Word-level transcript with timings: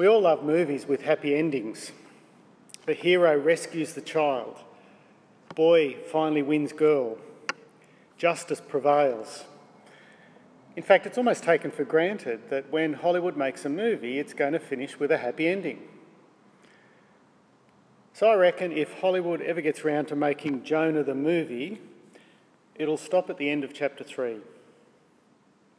We 0.00 0.08
all 0.08 0.22
love 0.22 0.42
movies 0.42 0.88
with 0.88 1.02
happy 1.02 1.34
endings. 1.34 1.92
The 2.86 2.94
hero 2.94 3.38
rescues 3.38 3.92
the 3.92 4.00
child. 4.00 4.56
Boy 5.54 5.98
finally 6.10 6.40
wins 6.40 6.72
girl. 6.72 7.18
Justice 8.16 8.62
prevails. 8.66 9.44
In 10.74 10.82
fact, 10.82 11.04
it's 11.04 11.18
almost 11.18 11.44
taken 11.44 11.70
for 11.70 11.84
granted 11.84 12.48
that 12.48 12.72
when 12.72 12.94
Hollywood 12.94 13.36
makes 13.36 13.66
a 13.66 13.68
movie, 13.68 14.18
it's 14.18 14.32
going 14.32 14.54
to 14.54 14.58
finish 14.58 14.98
with 14.98 15.10
a 15.10 15.18
happy 15.18 15.46
ending. 15.46 15.82
So 18.14 18.28
I 18.28 18.36
reckon 18.36 18.72
if 18.72 19.00
Hollywood 19.00 19.42
ever 19.42 19.60
gets 19.60 19.84
round 19.84 20.08
to 20.08 20.16
making 20.16 20.64
Jonah 20.64 21.02
the 21.02 21.14
movie, 21.14 21.78
it'll 22.74 22.96
stop 22.96 23.28
at 23.28 23.36
the 23.36 23.50
end 23.50 23.64
of 23.64 23.74
chapter 23.74 24.02
3. 24.02 24.38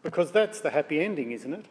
Because 0.03 0.31
that's 0.31 0.61
the 0.61 0.69
happy 0.69 1.01
ending, 1.01 1.31
isn't 1.31 1.55
it? 1.55 1.65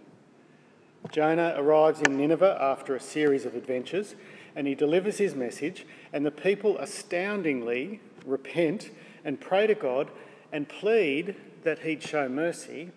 Jonah 1.11 1.55
arrives 1.57 2.01
in 2.01 2.17
Nineveh 2.17 2.59
after 2.61 2.95
a 2.95 3.01
series 3.01 3.45
of 3.45 3.55
adventures 3.55 4.15
and 4.55 4.67
he 4.67 4.75
delivers 4.75 5.19
his 5.19 5.35
message, 5.35 5.87
and 6.13 6.27
the 6.27 6.31
people 6.31 6.77
astoundingly 6.79 8.01
repent 8.27 8.91
and 9.25 9.41
pray 9.41 9.67
to 9.67 9.75
God 9.75 10.11
and 10.53 10.69
plead 10.69 11.37
that 11.63 11.81
he'd 11.81 12.03
show 12.03 12.29
mercy. 12.29 12.91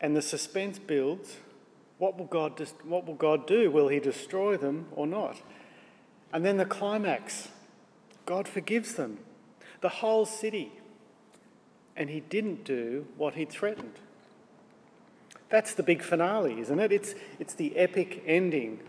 And 0.00 0.16
the 0.16 0.22
suspense 0.22 0.78
builds 0.78 1.36
what 1.98 2.18
will, 2.18 2.26
God, 2.26 2.60
what 2.84 3.06
will 3.06 3.14
God 3.14 3.46
do? 3.46 3.70
Will 3.70 3.88
he 3.88 4.00
destroy 4.00 4.56
them 4.56 4.86
or 4.92 5.06
not? 5.06 5.40
And 6.32 6.44
then 6.44 6.56
the 6.56 6.64
climax 6.64 7.48
God 8.24 8.48
forgives 8.48 8.94
them, 8.94 9.18
the 9.80 9.88
whole 9.88 10.24
city. 10.24 10.72
And 11.96 12.08
he 12.08 12.20
didn't 12.20 12.64
do 12.64 13.06
what 13.16 13.34
he'd 13.34 13.50
threatened. 13.50 13.98
That's 15.52 15.74
the 15.74 15.82
big 15.82 16.02
finale, 16.02 16.58
isn't 16.60 16.80
it? 16.80 16.92
It's, 16.92 17.14
it's 17.38 17.52
the 17.52 17.76
epic 17.76 18.22
ending. 18.26 18.80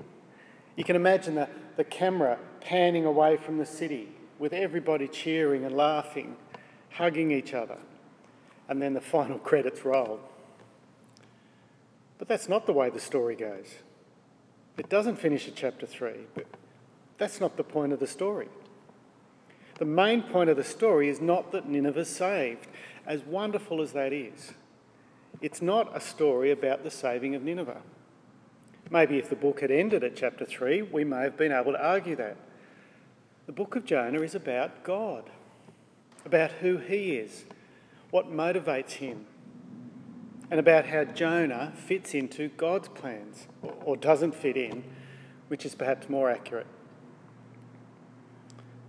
You 0.78 0.86
can 0.86 0.96
imagine 0.96 1.36
the, 1.36 1.50
the 1.76 1.84
camera 1.84 2.40
panning 2.62 3.04
away 3.04 3.36
from 3.36 3.58
the 3.58 3.66
city 3.66 4.08
with 4.40 4.54
everybody 4.54 5.10
cheering 5.10 5.66
and 5.66 5.76
laughing, 5.76 6.38
hugging 6.92 7.32
each 7.32 7.54
other, 7.54 7.76
and 8.70 8.82
then 8.82 8.94
the 8.94 9.02
final 9.16 9.40
credits 9.40 9.84
roll. 9.84 10.22
But 12.18 12.30
that's 12.30 12.48
not 12.48 12.66
the 12.66 12.72
way 12.72 12.90
the 12.90 13.00
story 13.00 13.36
goes. 13.36 13.76
It 14.78 14.88
doesn't 14.88 15.18
finish 15.18 15.50
at 15.50 15.56
chapter 15.56 15.86
3, 15.86 16.14
but 16.34 16.46
that's 17.18 17.42
not 17.42 17.58
the 17.58 17.66
point 17.66 17.92
of 17.92 18.00
the 18.00 18.08
story. 18.08 18.48
The 19.80 19.86
main 19.86 20.24
point 20.24 20.50
of 20.50 20.56
the 20.56 20.64
story 20.64 21.10
is 21.10 21.20
not 21.20 21.52
that 21.52 21.68
Nineveh's 21.68 22.08
saved, 22.08 22.68
as 23.06 23.22
wonderful 23.22 23.82
as 23.82 23.92
that 23.92 24.14
is. 24.14 24.54
It's 25.44 25.62
not 25.62 25.92
a 25.94 26.00
story 26.00 26.52
about 26.52 26.86
the 26.86 26.90
saving 26.90 27.36
of 27.36 27.44
Nineveh. 27.44 27.82
Maybe 28.90 29.18
if 29.18 29.30
the 29.30 29.36
book 29.36 29.60
had 29.60 29.72
ended 29.72 30.02
at 30.02 30.16
chapter 30.16 30.46
3, 30.46 30.84
we 30.84 31.04
may 31.04 31.24
have 31.24 31.36
been 31.36 31.52
able 31.52 31.74
to 31.74 31.86
argue 31.86 32.16
that. 32.16 32.38
The 33.46 33.52
book 33.52 33.76
of 33.76 33.84
Jonah 33.84 34.22
is 34.22 34.36
about 34.36 34.86
God, 34.86 35.30
about 36.24 36.52
who 36.54 36.78
he 36.78 37.18
is, 37.18 37.44
what 38.10 38.32
motivates 38.32 38.92
him, 38.92 39.26
and 40.50 40.62
about 40.62 40.86
how 40.86 41.04
Jonah 41.04 41.74
fits 41.76 42.14
into 42.14 42.48
God's 42.48 42.88
plans, 42.88 43.48
or 43.84 43.98
doesn't 43.98 44.36
fit 44.36 44.56
in, 44.56 44.86
which 45.50 45.66
is 45.66 45.76
perhaps 45.76 46.08
more 46.08 46.30
accurate. 46.30 46.68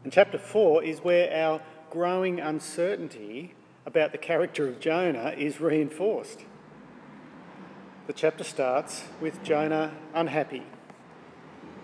And 0.04 0.12
chapter 0.12 0.38
4 0.38 0.84
is 0.84 1.00
where 1.00 1.34
our 1.34 1.60
growing 1.90 2.38
uncertainty 2.38 3.54
about 3.86 4.12
the 4.12 4.18
character 4.18 4.68
of 4.68 4.80
Jonah 4.80 5.34
is 5.36 5.60
reinforced. 5.60 6.40
The 8.06 8.12
chapter 8.12 8.44
starts 8.44 9.04
with 9.20 9.42
Jonah 9.42 9.92
unhappy. 10.14 10.62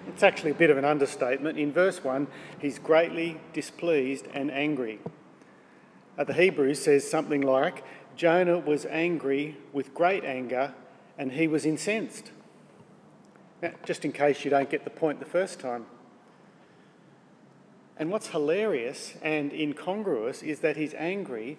It's 0.08 0.22
actually 0.22 0.50
a 0.50 0.54
bit 0.54 0.70
of 0.70 0.78
an 0.78 0.84
understatement. 0.84 1.58
In 1.58 1.72
verse 1.72 2.02
1, 2.02 2.26
he's 2.58 2.78
greatly 2.78 3.40
displeased 3.52 4.26
and 4.32 4.50
angry. 4.50 4.98
Uh, 6.18 6.24
the 6.24 6.34
Hebrew 6.34 6.74
says 6.74 7.08
something 7.08 7.40
like 7.40 7.84
Jonah 8.16 8.58
was 8.58 8.86
angry 8.86 9.56
with 9.72 9.94
great 9.94 10.24
anger 10.24 10.74
and 11.16 11.32
he 11.32 11.46
was 11.46 11.64
incensed. 11.64 12.32
Now, 13.62 13.72
just 13.84 14.04
in 14.04 14.12
case 14.12 14.44
you 14.44 14.50
don't 14.50 14.70
get 14.70 14.84
the 14.84 14.90
point 14.90 15.20
the 15.20 15.26
first 15.26 15.60
time. 15.60 15.86
And 17.98 18.10
what's 18.10 18.28
hilarious 18.28 19.14
and 19.22 19.52
incongruous 19.52 20.42
is 20.42 20.60
that 20.60 20.76
he's 20.76 20.94
angry 20.94 21.58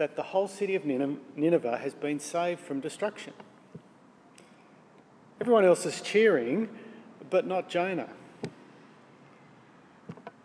that 0.00 0.16
the 0.16 0.22
whole 0.22 0.48
city 0.48 0.74
of 0.74 0.86
Nineveh 0.86 1.76
has 1.76 1.92
been 1.92 2.18
saved 2.18 2.58
from 2.58 2.80
destruction. 2.80 3.34
Everyone 5.38 5.62
else 5.62 5.84
is 5.84 6.00
cheering, 6.00 6.70
but 7.28 7.46
not 7.46 7.68
Jonah. 7.68 8.08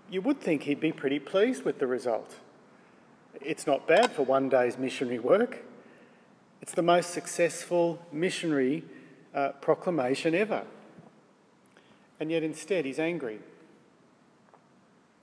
You 0.10 0.22
would 0.24 0.42
think 0.42 0.64
he'd 0.64 0.82
be 0.82 0.92
pretty 0.92 1.20
pleased 1.20 1.64
with 1.64 1.80
the 1.80 1.88
result. 1.88 2.36
It's 3.40 3.66
not 3.66 3.88
bad 3.88 4.12
for 4.12 4.24
one 4.24 4.50
day's 4.50 4.78
missionary 4.78 5.20
work. 5.20 5.64
It's 6.62 6.74
the 6.74 6.82
most 6.82 7.12
successful 7.12 8.06
missionary 8.12 8.84
uh, 9.34 9.52
proclamation 9.62 10.36
ever. 10.36 10.66
And 12.20 12.30
yet 12.30 12.44
instead 12.44 12.84
he's 12.84 13.00
angry. 13.00 13.40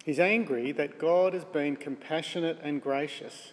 He's 0.06 0.18
angry 0.18 0.72
that 0.72 0.98
God 0.98 1.34
has 1.34 1.44
been 1.44 1.76
compassionate 1.76 2.58
and 2.62 2.82
gracious. 2.82 3.52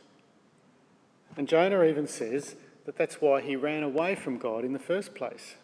And 1.38 1.48
Jonah 1.48 1.84
even 1.84 2.08
says 2.08 2.56
that 2.86 2.98
that's 2.98 3.22
why 3.22 3.42
he 3.42 3.56
ran 3.56 3.84
away 3.84 4.16
from 4.16 4.38
God 4.38 4.66
in 4.66 4.74
the 4.74 4.80
first 4.80 5.14
place. 5.14 5.56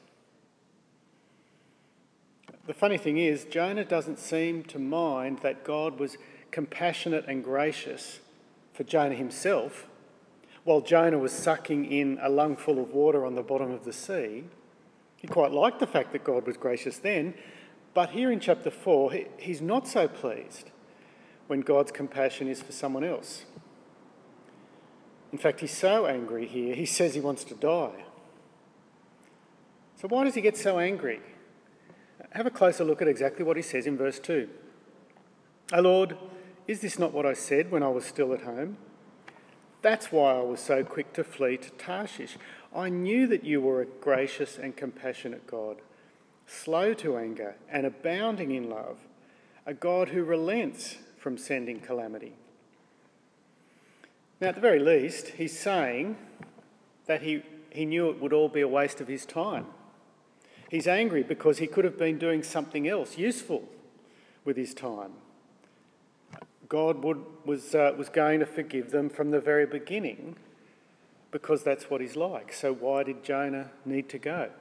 The 2.67 2.73
funny 2.73 2.97
thing 2.97 3.17
is, 3.17 3.45
Jonah 3.45 3.85
doesn't 3.85 4.19
seem 4.19 4.63
to 4.65 4.79
mind 4.79 5.39
that 5.39 5.63
God 5.63 5.99
was 5.99 6.17
compassionate 6.51 7.25
and 7.27 7.43
gracious 7.43 8.19
for 8.73 8.83
Jonah 8.83 9.15
himself, 9.15 9.87
while 10.63 10.81
Jonah 10.81 11.19
was 11.19 11.31
sucking 11.31 11.85
in 11.91 12.17
a 12.21 12.29
lungful 12.29 12.79
of 12.79 12.91
water 12.91 13.25
on 13.25 13.35
the 13.35 13.43
bottom 13.43 13.71
of 13.71 13.85
the 13.85 13.93
sea. 13.93 14.45
He 15.17 15.27
quite 15.27 15.51
liked 15.51 15.79
the 15.79 15.87
fact 15.87 16.11
that 16.11 16.23
God 16.23 16.47
was 16.47 16.57
gracious 16.57 16.97
then, 16.97 17.35
but 17.93 18.09
here 18.09 18.31
in 18.31 18.39
chapter 18.39 18.71
4, 18.71 19.13
he's 19.37 19.61
not 19.61 19.87
so 19.87 20.07
pleased 20.07 20.71
when 21.47 21.61
God's 21.61 21.91
compassion 21.91 22.47
is 22.47 22.61
for 22.61 22.71
someone 22.71 23.03
else. 23.03 23.45
In 25.35 25.41
fact, 25.41 25.59
he's 25.59 25.75
so 25.75 26.05
angry 26.05 26.47
here, 26.47 26.73
he 26.75 26.85
says 26.85 27.13
he 27.13 27.19
wants 27.19 27.43
to 27.43 27.55
die. 27.55 28.05
So, 29.97 30.07
why 30.07 30.23
does 30.23 30.33
he 30.33 30.39
get 30.39 30.55
so 30.55 30.79
angry? 30.79 31.19
Have 32.31 32.45
a 32.45 32.49
closer 32.49 32.85
look 32.85 33.01
at 33.01 33.09
exactly 33.09 33.43
what 33.43 33.57
he 33.57 33.61
says 33.61 33.85
in 33.85 33.97
verse 33.97 34.17
2. 34.17 34.47
O 35.73 35.81
Lord, 35.81 36.17
is 36.69 36.79
this 36.79 36.97
not 36.97 37.11
what 37.11 37.25
I 37.25 37.33
said 37.33 37.69
when 37.69 37.83
I 37.83 37.89
was 37.89 38.05
still 38.05 38.31
at 38.33 38.43
home? 38.43 38.77
That's 39.81 40.09
why 40.09 40.35
I 40.35 40.41
was 40.41 40.61
so 40.61 40.85
quick 40.85 41.11
to 41.15 41.23
flee 41.25 41.57
to 41.57 41.69
Tarshish. 41.71 42.37
I 42.73 42.87
knew 42.87 43.27
that 43.27 43.43
you 43.43 43.59
were 43.59 43.81
a 43.81 43.85
gracious 43.85 44.57
and 44.57 44.73
compassionate 44.73 45.45
God, 45.47 45.81
slow 46.47 46.93
to 46.93 47.17
anger 47.17 47.55
and 47.69 47.85
abounding 47.85 48.51
in 48.51 48.69
love, 48.69 48.99
a 49.65 49.73
God 49.73 50.09
who 50.09 50.23
relents 50.23 50.95
from 51.17 51.37
sending 51.37 51.81
calamity. 51.81 52.37
Now, 54.45 54.49
at 54.49 54.55
the 54.55 54.61
very 54.61 54.77
least, 54.77 55.29
he's 55.29 55.57
saying 55.57 56.17
that 57.07 57.23
he, 57.23 57.41
he 57.71 57.83
knew 57.83 58.11
it 58.11 58.21
would 58.21 58.31
all 58.31 58.47
be 58.47 58.61
a 58.61 58.67
waste 58.67 59.01
of 59.01 59.07
his 59.07 59.25
time. 59.25 59.65
He's 60.69 60.85
angry 60.85 61.23
because 61.23 61.57
he 61.57 61.65
could 61.65 61.83
have 61.83 61.97
been 61.97 62.19
doing 62.19 62.43
something 62.43 62.87
else 62.87 63.17
useful 63.17 63.67
with 64.43 64.55
his 64.55 64.75
time. 64.75 65.13
God 66.69 67.03
would, 67.03 67.25
was, 67.43 67.73
uh, 67.73 67.95
was 67.97 68.09
going 68.09 68.39
to 68.39 68.45
forgive 68.45 68.91
them 68.91 69.09
from 69.09 69.31
the 69.31 69.39
very 69.39 69.65
beginning 69.65 70.35
because 71.31 71.63
that's 71.63 71.89
what 71.89 71.99
he's 71.99 72.15
like. 72.15 72.53
So, 72.53 72.71
why 72.71 73.01
did 73.01 73.23
Jonah 73.23 73.71
need 73.83 74.09
to 74.09 74.19
go? 74.19 74.51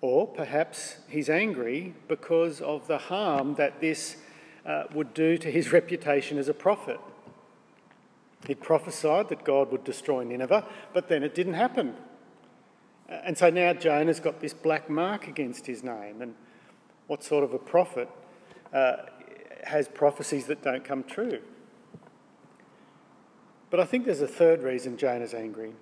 Or 0.00 0.26
perhaps 0.26 0.96
he's 1.10 1.28
angry 1.28 1.92
because 2.08 2.62
of 2.62 2.86
the 2.86 2.96
harm 2.96 3.56
that 3.56 3.82
this 3.82 4.16
uh, 4.64 4.84
would 4.94 5.12
do 5.12 5.36
to 5.36 5.50
his 5.50 5.72
reputation 5.74 6.38
as 6.38 6.48
a 6.48 6.54
prophet. 6.54 7.00
He 8.46 8.54
prophesied 8.54 9.28
that 9.30 9.44
God 9.44 9.72
would 9.72 9.84
destroy 9.84 10.22
Nineveh, 10.24 10.66
but 10.92 11.08
then 11.08 11.22
it 11.22 11.34
didn't 11.34 11.54
happen. 11.54 11.94
And 13.08 13.38
so 13.38 13.50
now 13.50 13.72
Jonah's 13.72 14.20
got 14.20 14.40
this 14.40 14.52
black 14.52 14.90
mark 14.90 15.28
against 15.28 15.66
his 15.66 15.82
name. 15.82 16.20
And 16.20 16.34
what 17.06 17.22
sort 17.22 17.44
of 17.44 17.52
a 17.54 17.58
prophet 17.58 18.08
uh, 18.72 18.96
has 19.64 19.88
prophecies 19.88 20.46
that 20.46 20.62
don't 20.62 20.84
come 20.84 21.04
true? 21.04 21.40
But 23.70 23.80
I 23.80 23.84
think 23.84 24.04
there's 24.04 24.20
a 24.20 24.28
third 24.28 24.62
reason 24.62 24.96
Jonah's 24.96 25.34
angry, 25.34 25.72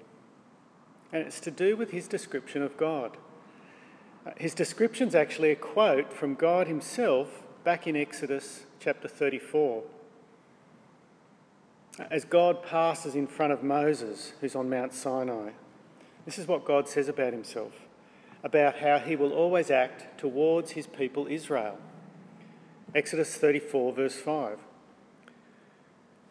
and 1.12 1.22
it's 1.22 1.40
to 1.40 1.50
do 1.50 1.76
with 1.76 1.90
his 1.90 2.08
description 2.08 2.62
of 2.62 2.76
God. 2.76 3.16
Uh, 4.26 4.30
his 4.38 4.54
description's 4.54 5.14
actually 5.14 5.50
a 5.50 5.56
quote 5.56 6.12
from 6.12 6.34
God 6.34 6.66
himself 6.66 7.42
back 7.62 7.86
in 7.86 7.94
Exodus 7.94 8.64
chapter 8.80 9.06
34. 9.06 9.82
As 12.10 12.24
God 12.24 12.62
passes 12.62 13.14
in 13.14 13.26
front 13.26 13.52
of 13.52 13.62
Moses, 13.62 14.32
who's 14.40 14.56
on 14.56 14.68
Mount 14.68 14.92
Sinai, 14.92 15.50
this 16.24 16.38
is 16.38 16.48
what 16.48 16.64
God 16.64 16.88
says 16.88 17.08
about 17.08 17.32
himself 17.32 17.72
about 18.44 18.76
how 18.76 18.98
he 18.98 19.16
will 19.16 19.32
always 19.32 19.70
act 19.70 20.18
towards 20.18 20.72
his 20.72 20.86
people 20.86 21.26
Israel. 21.26 21.78
Exodus 22.94 23.34
34, 23.36 23.92
verse 23.94 24.16
5. 24.16 24.58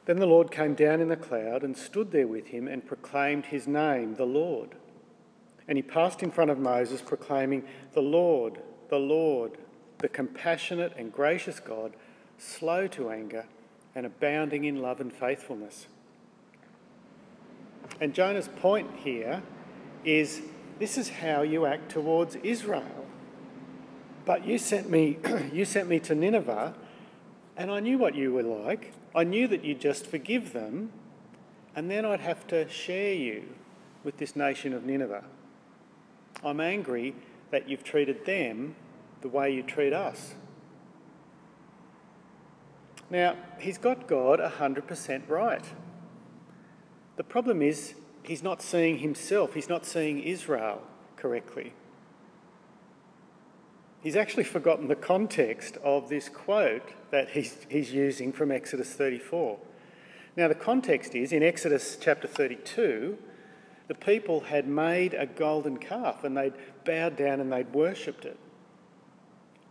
Then 0.06 0.20
the 0.20 0.28
Lord 0.28 0.52
came 0.52 0.76
down 0.76 1.02
in 1.02 1.08
the 1.08 1.18
cloud 1.18 1.64
and 1.64 1.76
stood 1.76 2.12
there 2.12 2.28
with 2.28 2.48
him 2.48 2.68
and 2.68 2.86
proclaimed 2.86 3.48
his 3.48 3.68
name, 3.68 4.16
the 4.16 4.26
Lord. 4.26 4.76
And 5.68 5.78
he 5.78 5.82
passed 5.82 6.22
in 6.22 6.30
front 6.30 6.52
of 6.52 6.60
Moses, 6.60 7.02
proclaiming, 7.02 7.64
The 7.94 8.02
Lord, 8.02 8.62
the 8.90 9.00
Lord, 9.00 9.58
the 9.98 10.10
compassionate 10.10 10.94
and 10.96 11.12
gracious 11.12 11.60
God, 11.60 11.96
slow 12.38 12.86
to 12.88 13.10
anger 13.10 13.46
and 13.96 14.06
abounding 14.06 14.66
in 14.66 14.82
love 14.82 15.00
and 15.00 15.14
faithfulness. 15.14 15.88
And 18.02 18.14
Jonah's 18.14 18.48
point 18.48 18.90
here 19.04 19.44
is 20.04 20.42
this 20.80 20.98
is 20.98 21.10
how 21.10 21.42
you 21.44 21.66
act 21.66 21.92
towards 21.92 22.36
Israel. 22.38 23.06
But 24.26 24.46
you 24.46 24.58
sent 24.58 24.90
me, 24.90 25.18
you 25.54 25.66
sent 25.66 25.88
me 25.88 26.00
to 26.02 26.16
Nineveh, 26.16 26.74
and 27.56 27.72
I 27.72 27.80
knew 27.80 27.98
what 27.98 28.16
you 28.16 28.34
were 28.34 28.44
like. 28.44 28.94
I 29.14 29.24
knew 29.24 29.48
that 29.48 29.64
you'd 29.64 29.80
just 29.80 30.08
forgive 30.08 30.54
them, 30.54 30.92
and 31.76 31.90
then 31.90 32.06
I'd 32.06 32.22
have 32.22 32.48
to 32.48 32.68
share 32.70 33.14
you 33.14 33.44
with 34.04 34.18
this 34.18 34.36
nation 34.36 34.74
of 34.74 34.86
Nineveh. 34.86 35.24
I'm 36.44 36.60
angry 36.60 37.16
that 37.52 37.70
you've 37.70 37.84
treated 37.84 38.26
them 38.26 38.76
the 39.22 39.30
way 39.30 39.54
you 39.54 39.62
treat 39.62 39.94
us. 39.94 40.34
Now, 43.14 43.36
he's 43.60 43.78
got 43.78 44.08
God 44.08 44.40
100% 44.40 45.30
right. 45.30 45.64
The 47.16 47.24
problem 47.24 47.62
is, 47.62 47.94
he's 48.24 48.42
not 48.42 48.64
seeing 48.64 48.98
himself, 48.98 49.54
he's 49.54 49.70
not 49.70 49.86
seeing 49.86 50.20
Israel 50.24 50.82
correctly. 51.16 51.74
He's 54.02 54.16
actually 54.16 54.46
forgotten 54.46 54.88
the 54.88 54.96
context 54.96 55.78
of 55.84 56.10
this 56.10 56.28
quote 56.28 56.90
that 57.12 57.30
he's, 57.30 57.68
he's 57.70 57.94
using 57.94 58.34
from 58.34 58.52
Exodus 58.52 58.92
34. 58.94 59.60
Now, 60.36 60.48
the 60.48 60.56
context 60.56 61.14
is 61.14 61.32
in 61.32 61.44
Exodus 61.44 61.96
chapter 62.02 62.28
32, 62.28 63.16
the 63.90 63.94
people 63.94 64.40
had 64.40 64.68
made 64.68 65.14
a 65.14 65.28
golden 65.28 65.78
calf 65.78 66.24
and 66.24 66.36
they'd 66.36 66.54
bowed 66.84 67.16
down 67.16 67.40
and 67.40 67.54
they'd 67.54 67.76
worshipped 67.76 68.26
it. 68.26 68.40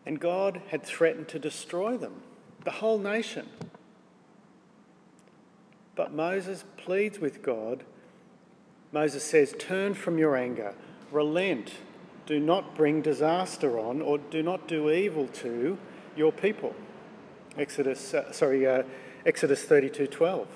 And 0.07 0.21
God 0.21 0.63
had 0.69 0.85
threatened 0.85 1.27
to 1.31 1.41
destroy 1.41 1.97
them, 1.97 2.23
the 2.65 2.71
whole 2.71 2.99
nation. 2.99 3.49
But 5.95 6.13
Moses 6.13 6.65
pleads 6.77 7.19
with 7.19 7.43
God. 7.43 7.85
Moses 8.93 9.25
says, 9.25 9.55
Turn 9.59 9.95
from 9.95 10.19
your 10.19 10.37
anger, 10.37 10.75
relent, 11.11 11.75
do 12.27 12.39
not 12.39 12.75
bring 12.75 13.03
disaster 13.03 13.79
on, 13.79 14.01
or 14.01 14.19
do 14.19 14.43
not 14.43 14.69
do 14.69 14.91
evil 14.91 15.27
to 15.29 15.79
your 16.17 16.33
people. 16.33 16.75
Exodus, 17.59 18.15
uh, 18.15 18.33
sorry, 18.33 18.67
uh, 18.67 18.83
Exodus 19.27 19.65
32:12. 19.65 20.47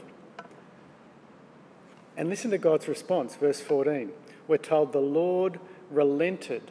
And 2.17 2.31
listen 2.31 2.51
to 2.51 2.59
God's 2.59 2.89
response, 2.89 3.37
verse 3.37 3.61
14. 3.61 4.13
We're 4.49 4.57
told 4.57 4.93
the 4.93 5.01
Lord 5.01 5.61
relented 5.91 6.71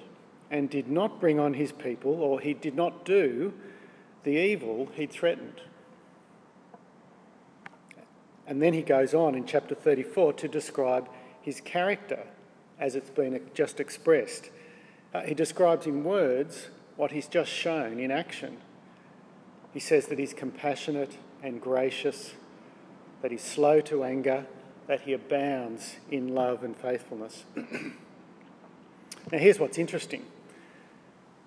and 0.49 0.69
did 0.69 0.89
not 0.89 1.19
bring 1.19 1.39
on 1.39 1.53
his 1.53 1.71
people, 1.71 2.21
or 2.21 2.39
he 2.39 2.53
did 2.53 2.75
not 2.75 3.05
do 3.05 3.53
the 4.25 4.31
evil 4.31 4.89
he 4.95 5.05
threatened. 5.05 5.61
And 8.47 8.61
then 8.61 8.73
he 8.73 8.81
goes 8.81 9.13
on 9.13 9.35
in 9.35 9.45
chapter 9.45 9.73
34 9.73 10.33
to 10.33 10.47
describe 10.47 11.07
his 11.41 11.61
character 11.61 12.25
as 12.79 12.95
it's 12.95 13.09
been 13.11 13.39
just 13.53 13.79
expressed. 13.79 14.49
Uh, 15.13 15.21
he 15.21 15.33
describes 15.33 15.85
in 15.85 16.03
words 16.03 16.67
what 16.97 17.11
he's 17.11 17.27
just 17.27 17.51
shown 17.51 17.99
in 17.99 18.11
action. 18.11 18.57
He 19.73 19.79
says 19.79 20.07
that 20.07 20.19
he's 20.19 20.33
compassionate 20.33 21.17
and 21.43 21.61
gracious, 21.61 22.33
that 23.21 23.31
he's 23.31 23.43
slow 23.43 23.79
to 23.81 24.03
anger, 24.03 24.47
that 24.87 25.01
he 25.01 25.13
abounds 25.13 25.97
in 26.09 26.33
love 26.33 26.63
and 26.63 26.75
faithfulness. 26.75 27.43
now, 27.55 29.37
here's 29.37 29.59
what's 29.59 29.77
interesting, 29.77 30.25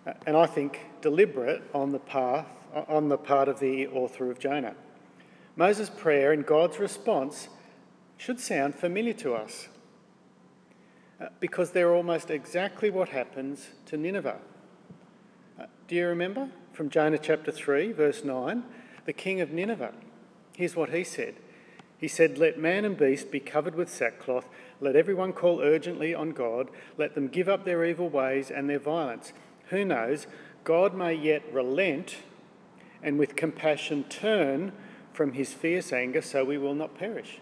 uh, 0.07 0.13
and 0.27 0.37
I 0.37 0.47
think 0.47 0.81
deliberate 1.01 1.63
on 1.73 1.93
the 1.93 1.99
path 1.99 2.47
on 2.89 3.09
the 3.09 3.19
part 3.19 3.49
of 3.49 3.61
the 3.61 3.87
author 3.89 4.31
of 4.31 4.39
Jonah. 4.39 4.75
Moses' 5.57 5.91
prayer 5.91 6.33
and 6.33 6.47
God's 6.47 6.79
response 6.79 7.49
should 8.17 8.41
sound 8.41 8.75
familiar 8.75 9.15
to 9.15 9.35
us 9.35 9.69
uh, 11.21 11.27
because 11.41 11.71
they're 11.73 11.95
almost 11.95 12.31
exactly 12.31 12.91
what 12.91 13.09
happens 13.09 13.69
to 13.87 13.97
Nineveh. 13.97 14.39
Uh, 15.59 15.67
do 15.87 15.97
you 15.97 16.07
remember 16.07 16.49
from 16.73 16.91
Jonah 16.91 17.19
chapter 17.19 17.51
3, 17.51 17.93
verse 17.93 18.25
9? 18.25 18.63
The 19.05 19.13
king 19.13 19.41
of 19.41 19.51
Nineveh. 19.51 19.95
Here's 20.55 20.77
what 20.77 20.91
he 20.91 21.03
said 21.03 21.35
He 21.97 22.09
said, 22.09 22.39
Let 22.39 22.59
man 22.59 22.85
and 22.85 22.97
beast 22.97 23.31
be 23.31 23.41
covered 23.41 23.75
with 23.75 23.89
sackcloth, 23.89 24.49
let 24.81 24.95
everyone 24.95 25.33
call 25.33 25.61
urgently 25.61 26.15
on 26.15 26.31
God, 26.31 26.71
let 26.97 27.15
them 27.15 27.29
give 27.29 27.49
up 27.49 27.65
their 27.65 27.85
evil 27.85 28.09
ways 28.09 28.51
and 28.51 28.69
their 28.69 28.79
violence. 28.79 29.33
Who 29.71 29.85
knows? 29.85 30.27
God 30.65 30.95
may 30.95 31.15
yet 31.15 31.43
relent 31.53 32.17
and 33.03 33.19
with 33.19 33.37
compassion 33.37 34.05
turn 34.05 34.73
from 35.13 35.33
his 35.33 35.53
fierce 35.53 35.93
anger 35.93 36.23
so 36.23 36.45
we 36.45 36.59
will 36.59 36.75
not 36.75 36.97
perish. 36.97 37.41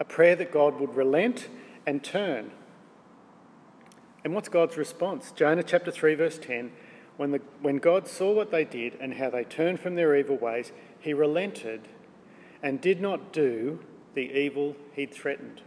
A 0.00 0.04
prayer 0.04 0.36
that 0.36 0.52
God 0.52 0.80
would 0.80 0.96
relent 0.96 1.48
and 1.86 2.02
turn. 2.02 2.50
And 4.24 4.34
what's 4.34 4.48
God's 4.48 4.76
response? 4.76 5.30
Jonah 5.32 5.62
chapter 5.62 5.90
3, 5.90 6.14
verse 6.14 6.38
10 6.38 6.72
when, 7.16 7.30
the, 7.30 7.40
when 7.60 7.76
God 7.76 8.08
saw 8.08 8.32
what 8.32 8.50
they 8.50 8.64
did 8.64 8.96
and 9.00 9.14
how 9.14 9.30
they 9.30 9.44
turned 9.44 9.80
from 9.80 9.94
their 9.94 10.16
evil 10.16 10.36
ways, 10.36 10.72
he 10.98 11.12
relented 11.12 11.88
and 12.62 12.80
did 12.80 13.00
not 13.00 13.32
do 13.32 13.78
the 14.14 14.32
evil 14.32 14.74
he'd 14.94 15.12
threatened. 15.12 15.60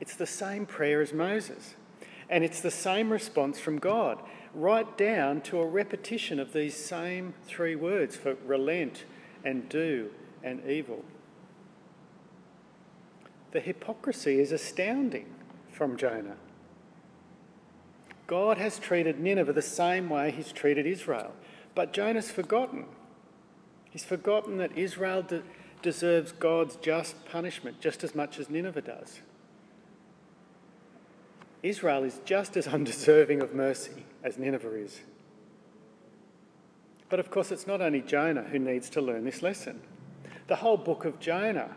It's 0.00 0.16
the 0.16 0.26
same 0.26 0.66
prayer 0.66 1.00
as 1.00 1.12
Moses, 1.12 1.74
and 2.28 2.42
it's 2.42 2.60
the 2.60 2.70
same 2.70 3.12
response 3.12 3.60
from 3.60 3.78
God 3.78 4.18
right 4.54 4.96
down 4.96 5.40
to 5.42 5.60
a 5.60 5.66
repetition 5.66 6.38
of 6.38 6.52
these 6.52 6.76
same 6.76 7.34
three 7.44 7.74
words 7.74 8.16
for 8.16 8.34
relent 8.46 9.04
and 9.44 9.68
do 9.68 10.10
and 10.42 10.64
evil. 10.68 11.04
The 13.52 13.60
hypocrisy 13.60 14.40
is 14.40 14.52
astounding 14.52 15.26
from 15.70 15.96
Jonah. 15.96 16.36
God 18.26 18.58
has 18.58 18.78
treated 18.78 19.20
Nineveh 19.20 19.52
the 19.52 19.62
same 19.62 20.08
way 20.08 20.30
he's 20.30 20.52
treated 20.52 20.86
Israel, 20.86 21.32
but 21.74 21.92
Jonah's 21.92 22.30
forgotten. 22.30 22.86
He's 23.90 24.04
forgotten 24.04 24.56
that 24.56 24.76
Israel 24.76 25.22
de- 25.22 25.42
deserves 25.82 26.32
God's 26.32 26.76
just 26.76 27.24
punishment 27.26 27.80
just 27.80 28.02
as 28.02 28.14
much 28.14 28.38
as 28.38 28.48
Nineveh 28.48 28.80
does. 28.80 29.20
Israel 31.64 32.04
is 32.04 32.20
just 32.24 32.56
as 32.56 32.68
undeserving 32.76 33.42
of 33.42 33.54
mercy 33.54 34.04
as 34.22 34.38
Nineveh 34.38 34.76
is. 34.76 35.00
But 37.08 37.18
of 37.20 37.30
course, 37.30 37.50
it's 37.50 37.66
not 37.66 37.80
only 37.80 38.00
Jonah 38.00 38.44
who 38.44 38.58
needs 38.58 38.88
to 38.90 39.00
learn 39.00 39.24
this 39.24 39.42
lesson. 39.42 39.80
The 40.46 40.56
whole 40.56 40.76
book 40.76 41.04
of 41.04 41.18
Jonah 41.20 41.76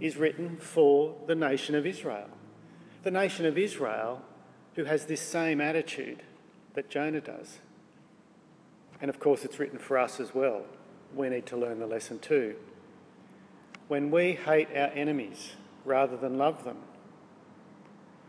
is 0.00 0.16
written 0.16 0.56
for 0.56 1.14
the 1.26 1.34
nation 1.34 1.74
of 1.74 1.86
Israel. 1.86 2.28
The 3.04 3.10
nation 3.10 3.46
of 3.46 3.56
Israel 3.56 4.22
who 4.74 4.84
has 4.84 5.06
this 5.06 5.20
same 5.20 5.60
attitude 5.60 6.22
that 6.74 6.90
Jonah 6.90 7.20
does. 7.20 7.58
And 9.00 9.08
of 9.08 9.20
course, 9.20 9.44
it's 9.44 9.58
written 9.58 9.78
for 9.78 9.98
us 9.98 10.18
as 10.18 10.34
well. 10.34 10.62
We 11.14 11.28
need 11.28 11.46
to 11.46 11.56
learn 11.56 11.78
the 11.78 11.86
lesson 11.86 12.18
too. 12.18 12.56
When 13.88 14.10
we 14.10 14.32
hate 14.32 14.68
our 14.70 14.90
enemies 14.94 15.52
rather 15.84 16.16
than 16.16 16.38
love 16.38 16.64
them, 16.64 16.78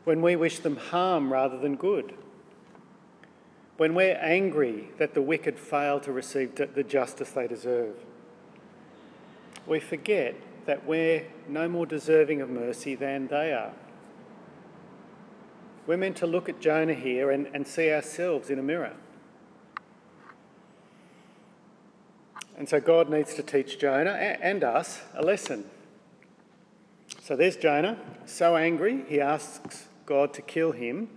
when 0.03 0.21
we 0.21 0.35
wish 0.35 0.59
them 0.59 0.75
harm 0.75 1.31
rather 1.31 1.57
than 1.57 1.75
good, 1.75 2.13
when 3.77 3.95
we're 3.95 4.17
angry 4.17 4.89
that 4.97 5.13
the 5.13 5.21
wicked 5.21 5.57
fail 5.57 5.99
to 5.99 6.11
receive 6.11 6.55
the 6.55 6.83
justice 6.83 7.31
they 7.31 7.47
deserve, 7.47 7.95
we 9.65 9.79
forget 9.79 10.35
that 10.65 10.85
we're 10.85 11.25
no 11.47 11.67
more 11.67 11.85
deserving 11.85 12.41
of 12.41 12.49
mercy 12.49 12.95
than 12.95 13.27
they 13.27 13.53
are. 13.53 13.73
We're 15.85 15.97
meant 15.97 16.17
to 16.17 16.27
look 16.27 16.47
at 16.47 16.61
Jonah 16.61 16.93
here 16.93 17.31
and, 17.31 17.47
and 17.53 17.67
see 17.67 17.91
ourselves 17.91 18.49
in 18.49 18.59
a 18.59 18.63
mirror. 18.63 18.93
And 22.57 22.69
so 22.69 22.79
God 22.79 23.09
needs 23.09 23.33
to 23.33 23.43
teach 23.43 23.79
Jonah 23.79 24.11
and 24.11 24.63
us 24.63 25.01
a 25.13 25.21
lesson. 25.21 25.65
So 27.21 27.35
there's 27.35 27.57
Jonah, 27.57 27.97
so 28.25 28.55
angry, 28.55 29.03
he 29.07 29.19
asks 29.19 29.87
God 30.05 30.33
to 30.33 30.41
kill 30.41 30.71
him. 30.71 31.09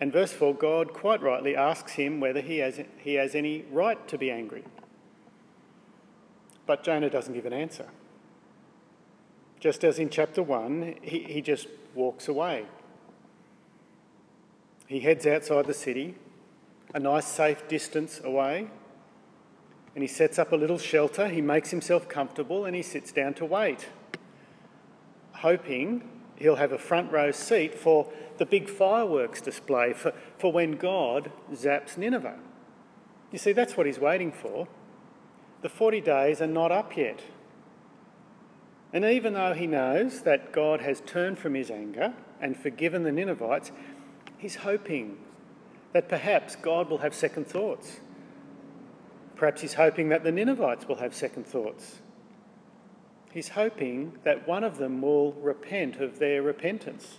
And 0.00 0.12
verse 0.12 0.32
4 0.32 0.54
God 0.54 0.92
quite 0.92 1.22
rightly 1.22 1.56
asks 1.56 1.92
him 1.92 2.20
whether 2.20 2.40
he 2.40 2.58
has, 2.58 2.80
he 2.98 3.14
has 3.14 3.34
any 3.34 3.64
right 3.70 4.06
to 4.08 4.18
be 4.18 4.30
angry. 4.30 4.64
But 6.66 6.82
Jonah 6.82 7.10
doesn't 7.10 7.32
give 7.32 7.46
an 7.46 7.52
answer. 7.52 7.86
Just 9.60 9.84
as 9.84 9.98
in 9.98 10.10
chapter 10.10 10.42
1, 10.42 10.96
he, 11.02 11.20
he 11.20 11.40
just 11.40 11.66
walks 11.94 12.28
away. 12.28 12.66
He 14.86 15.00
heads 15.00 15.26
outside 15.26 15.66
the 15.66 15.74
city, 15.74 16.14
a 16.94 17.00
nice 17.00 17.26
safe 17.26 17.66
distance 17.66 18.20
away, 18.22 18.68
and 19.94 20.02
he 20.02 20.08
sets 20.08 20.38
up 20.38 20.52
a 20.52 20.56
little 20.56 20.78
shelter. 20.78 21.28
He 21.28 21.40
makes 21.40 21.70
himself 21.70 22.08
comfortable 22.08 22.66
and 22.66 22.76
he 22.76 22.82
sits 22.82 23.10
down 23.12 23.34
to 23.34 23.44
wait, 23.44 23.88
hoping 25.32 26.08
he'll 26.36 26.56
have 26.56 26.72
a 26.72 26.78
front 26.78 27.10
row 27.10 27.30
seat 27.30 27.74
for 27.74 28.10
the 28.38 28.46
big 28.46 28.68
fireworks 28.68 29.40
display 29.40 29.92
for, 29.92 30.12
for 30.38 30.52
when 30.52 30.72
God 30.72 31.30
zaps 31.52 31.96
Nineveh. 31.96 32.38
You 33.32 33.38
see, 33.38 33.52
that's 33.52 33.76
what 33.76 33.86
he's 33.86 33.98
waiting 33.98 34.32
for. 34.32 34.68
The 35.62 35.68
40 35.68 36.00
days 36.00 36.40
are 36.40 36.46
not 36.46 36.70
up 36.70 36.96
yet. 36.96 37.22
And 38.92 39.04
even 39.04 39.34
though 39.34 39.52
he 39.52 39.66
knows 39.66 40.22
that 40.22 40.52
God 40.52 40.80
has 40.80 41.00
turned 41.00 41.38
from 41.38 41.54
his 41.54 41.70
anger 41.70 42.14
and 42.40 42.56
forgiven 42.56 43.02
the 43.02 43.12
Ninevites, 43.12 43.72
he's 44.38 44.56
hoping 44.56 45.18
that 45.92 46.08
perhaps 46.08 46.56
God 46.56 46.88
will 46.88 46.98
have 46.98 47.14
second 47.14 47.46
thoughts. 47.46 48.00
Perhaps 49.34 49.60
he's 49.60 49.74
hoping 49.74 50.08
that 50.10 50.24
the 50.24 50.32
Ninevites 50.32 50.86
will 50.86 50.96
have 50.96 51.14
second 51.14 51.46
thoughts. 51.46 52.00
He's 53.36 53.50
hoping 53.50 54.14
that 54.24 54.48
one 54.48 54.64
of 54.64 54.78
them 54.78 55.02
will 55.02 55.34
repent 55.34 55.96
of 55.96 56.18
their 56.18 56.40
repentance. 56.40 57.18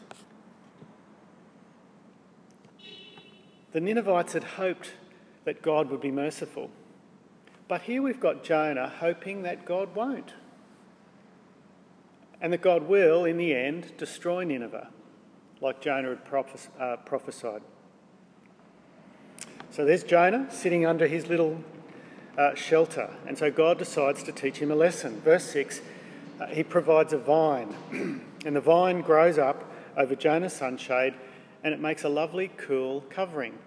The 3.71 3.79
Ninevites 3.79 4.33
had 4.33 4.43
hoped 4.43 4.93
that 5.45 5.61
God 5.61 5.91
would 5.91 6.01
be 6.01 6.09
merciful. 6.09 6.71
But 7.67 7.83
here 7.83 8.01
we've 8.01 8.19
got 8.19 8.43
Jonah 8.43 8.91
hoping 8.99 9.43
that 9.43 9.63
God 9.63 9.93
won't. 9.93 10.33
And 12.41 12.51
that 12.51 12.63
God 12.63 12.87
will, 12.87 13.23
in 13.23 13.37
the 13.37 13.53
end, 13.53 13.95
destroy 13.99 14.43
Nineveh, 14.43 14.89
like 15.61 15.81
Jonah 15.81 16.09
had 16.09 16.25
prophes- 16.25 16.69
uh, 16.79 16.95
prophesied. 17.05 17.61
So 19.69 19.85
there's 19.85 20.03
Jonah 20.03 20.47
sitting 20.49 20.83
under 20.83 21.05
his 21.05 21.27
little 21.27 21.63
uh, 22.39 22.55
shelter. 22.55 23.11
And 23.27 23.37
so 23.37 23.51
God 23.51 23.77
decides 23.77 24.23
to 24.23 24.31
teach 24.31 24.57
him 24.57 24.71
a 24.71 24.75
lesson. 24.75 25.21
Verse 25.21 25.43
6 25.43 25.81
uh, 26.39 26.47
He 26.47 26.63
provides 26.63 27.13
a 27.13 27.17
vine, 27.17 27.75
and 28.45 28.55
the 28.55 28.61
vine 28.61 29.01
grows 29.01 29.37
up 29.37 29.69
over 29.95 30.15
Jonah's 30.15 30.53
sunshade, 30.53 31.13
and 31.63 31.73
it 31.73 31.79
makes 31.79 32.03
a 32.03 32.09
lovely, 32.09 32.51
cool 32.57 33.01
covering. 33.09 33.57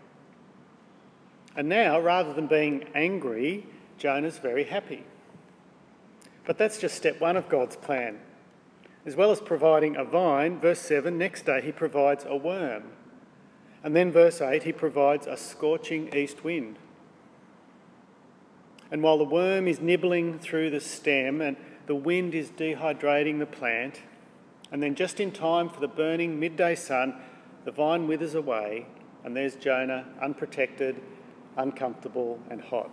And 1.56 1.68
now, 1.68 2.00
rather 2.00 2.32
than 2.32 2.46
being 2.46 2.84
angry, 2.94 3.66
Jonah's 3.98 4.38
very 4.38 4.64
happy. 4.64 5.04
But 6.46 6.58
that's 6.58 6.78
just 6.78 6.96
step 6.96 7.20
one 7.20 7.36
of 7.36 7.48
God's 7.48 7.76
plan. 7.76 8.18
As 9.04 9.16
well 9.16 9.30
as 9.30 9.40
providing 9.40 9.96
a 9.96 10.04
vine, 10.04 10.58
verse 10.58 10.80
7, 10.80 11.16
next 11.16 11.46
day 11.46 11.60
he 11.62 11.72
provides 11.72 12.24
a 12.26 12.36
worm. 12.36 12.84
And 13.82 13.96
then 13.96 14.12
verse 14.12 14.40
8, 14.40 14.62
he 14.62 14.72
provides 14.72 15.26
a 15.26 15.36
scorching 15.36 16.14
east 16.14 16.44
wind. 16.44 16.78
And 18.90 19.02
while 19.02 19.18
the 19.18 19.24
worm 19.24 19.68
is 19.68 19.80
nibbling 19.80 20.38
through 20.38 20.70
the 20.70 20.80
stem 20.80 21.40
and 21.40 21.56
the 21.90 21.94
wind 21.96 22.36
is 22.36 22.50
dehydrating 22.50 23.40
the 23.40 23.46
plant, 23.46 24.02
and 24.70 24.80
then 24.80 24.94
just 24.94 25.18
in 25.18 25.32
time 25.32 25.68
for 25.68 25.80
the 25.80 25.88
burning 25.88 26.38
midday 26.38 26.76
sun, 26.76 27.16
the 27.64 27.72
vine 27.72 28.06
withers 28.06 28.36
away, 28.36 28.86
and 29.24 29.36
there's 29.36 29.56
Jonah 29.56 30.04
unprotected 30.22 31.02
uncomfortable, 31.56 32.38
and 32.48 32.60
hot. 32.60 32.90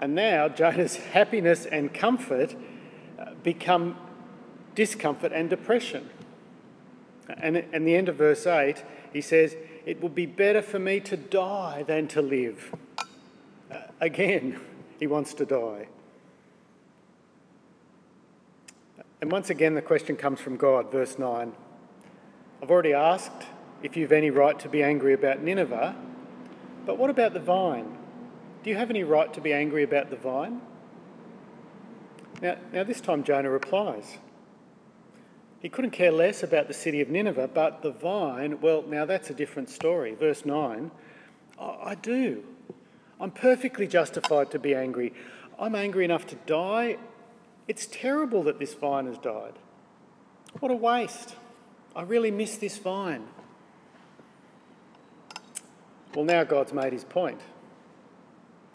And 0.00 0.14
now 0.14 0.48
Jonah's 0.48 0.96
happiness 1.12 1.66
and 1.66 1.92
comfort 1.92 2.56
uh, 3.18 3.32
become 3.42 3.98
discomfort 4.74 5.30
and 5.30 5.50
depression. 5.50 6.08
And 7.28 7.58
at 7.58 7.84
the 7.84 7.94
end 7.94 8.08
of 8.08 8.16
verse 8.16 8.46
8, 8.46 8.82
he 9.12 9.20
says, 9.20 9.56
It 9.84 10.00
would 10.00 10.14
be 10.14 10.24
better 10.24 10.62
for 10.62 10.78
me 10.78 11.00
to 11.00 11.18
die 11.18 11.84
than 11.86 12.08
to 12.08 12.22
live. 12.22 12.74
Uh, 13.70 13.76
again, 14.00 14.58
he 14.98 15.06
wants 15.06 15.34
to 15.34 15.44
die. 15.44 15.88
And 19.22 19.30
once 19.30 19.50
again, 19.50 19.74
the 19.76 19.82
question 19.82 20.16
comes 20.16 20.40
from 20.40 20.56
God, 20.56 20.90
verse 20.90 21.16
9. 21.16 21.52
I've 22.60 22.70
already 22.72 22.92
asked 22.92 23.46
if 23.80 23.96
you've 23.96 24.10
any 24.10 24.30
right 24.30 24.58
to 24.58 24.68
be 24.68 24.82
angry 24.82 25.14
about 25.14 25.40
Nineveh, 25.40 25.94
but 26.84 26.98
what 26.98 27.08
about 27.08 27.32
the 27.32 27.38
vine? 27.38 27.96
Do 28.64 28.70
you 28.70 28.74
have 28.74 28.90
any 28.90 29.04
right 29.04 29.32
to 29.32 29.40
be 29.40 29.52
angry 29.52 29.84
about 29.84 30.10
the 30.10 30.16
vine? 30.16 30.60
Now, 32.40 32.56
now 32.72 32.82
this 32.82 33.00
time 33.00 33.22
Jonah 33.22 33.48
replies. 33.48 34.18
He 35.60 35.68
couldn't 35.68 35.92
care 35.92 36.10
less 36.10 36.42
about 36.42 36.66
the 36.66 36.74
city 36.74 37.00
of 37.00 37.08
Nineveh, 37.08 37.50
but 37.54 37.82
the 37.82 37.92
vine, 37.92 38.60
well, 38.60 38.82
now 38.82 39.04
that's 39.04 39.30
a 39.30 39.34
different 39.34 39.70
story. 39.70 40.16
Verse 40.16 40.44
9 40.44 40.90
I 41.60 41.94
do. 41.94 42.42
I'm 43.20 43.30
perfectly 43.30 43.86
justified 43.86 44.50
to 44.50 44.58
be 44.58 44.74
angry. 44.74 45.14
I'm 45.60 45.76
angry 45.76 46.04
enough 46.04 46.26
to 46.26 46.34
die. 46.44 46.98
It's 47.68 47.86
terrible 47.86 48.42
that 48.44 48.58
this 48.58 48.74
vine 48.74 49.06
has 49.06 49.18
died. 49.18 49.54
What 50.60 50.70
a 50.70 50.76
waste. 50.76 51.36
I 51.94 52.02
really 52.02 52.30
miss 52.30 52.56
this 52.56 52.78
vine. 52.78 53.28
Well, 56.14 56.24
now 56.24 56.44
God's 56.44 56.72
made 56.72 56.92
his 56.92 57.04
point. 57.04 57.40